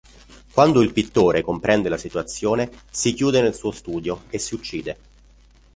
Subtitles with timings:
[0.51, 4.97] Quando il pittore comprende la situazione, si chiude nel suo studio e si uccide.